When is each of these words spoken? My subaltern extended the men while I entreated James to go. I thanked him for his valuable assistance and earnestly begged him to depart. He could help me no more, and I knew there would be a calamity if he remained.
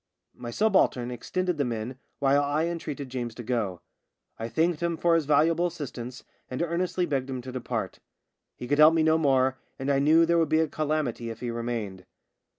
My 0.33 0.49
subaltern 0.49 1.11
extended 1.11 1.59
the 1.59 1.63
men 1.63 1.99
while 2.17 2.41
I 2.43 2.65
entreated 2.65 3.09
James 3.11 3.35
to 3.35 3.43
go. 3.43 3.81
I 4.39 4.49
thanked 4.49 4.79
him 4.81 4.97
for 4.97 5.13
his 5.13 5.27
valuable 5.27 5.67
assistance 5.67 6.23
and 6.49 6.59
earnestly 6.63 7.05
begged 7.05 7.29
him 7.29 7.39
to 7.43 7.51
depart. 7.51 7.99
He 8.55 8.67
could 8.67 8.79
help 8.79 8.95
me 8.95 9.03
no 9.03 9.19
more, 9.19 9.59
and 9.77 9.91
I 9.91 9.99
knew 9.99 10.25
there 10.25 10.39
would 10.39 10.49
be 10.49 10.57
a 10.59 10.67
calamity 10.67 11.29
if 11.29 11.41
he 11.41 11.51
remained. 11.51 12.05